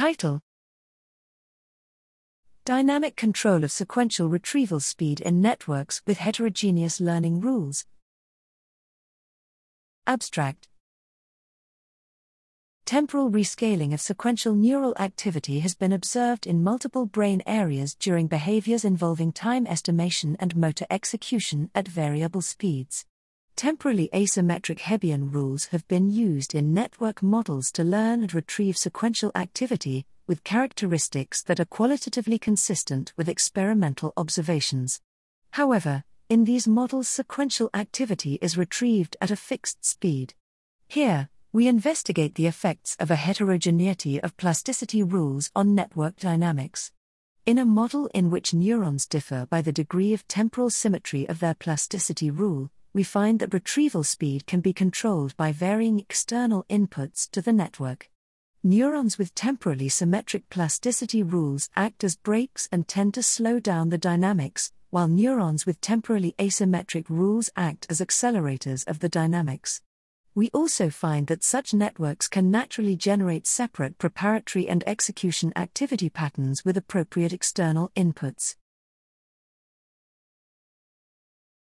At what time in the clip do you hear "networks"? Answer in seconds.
5.42-6.00, 71.74-72.28